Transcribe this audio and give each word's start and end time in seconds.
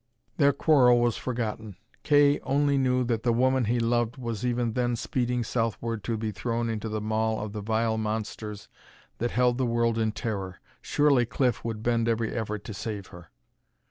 Their 0.37 0.51
quarrel 0.51 0.99
was 0.99 1.15
forgotten. 1.15 1.75
Kay 2.01 2.39
only 2.39 2.75
knew 2.75 3.03
that 3.03 3.21
the 3.21 3.31
woman 3.31 3.65
he 3.65 3.79
loved 3.79 4.17
was 4.17 4.43
even 4.43 4.73
then 4.73 4.95
speeding 4.95 5.43
southward 5.43 6.03
to 6.05 6.17
be 6.17 6.31
thrown 6.31 6.79
to 6.79 6.89
the 6.89 6.99
maw 6.99 7.39
of 7.39 7.53
the 7.53 7.61
vile 7.61 7.99
monsters 7.99 8.67
that 9.19 9.29
held 9.29 9.59
the 9.59 9.65
world 9.67 9.99
in 9.99 10.11
terror. 10.11 10.59
Surely 10.81 11.27
Cliff 11.27 11.63
would 11.63 11.83
bend 11.83 12.09
every 12.09 12.33
effort 12.33 12.63
to 12.63 12.73
save 12.73 13.09
her! 13.13 13.29